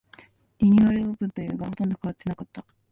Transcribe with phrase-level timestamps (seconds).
[0.57, 2.65] リニューアルオープンというが、ほとんど変わってなかった